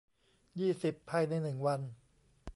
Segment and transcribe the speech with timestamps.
[0.59, 1.81] ยี่สิบ ภายใน หนึ่ง วัน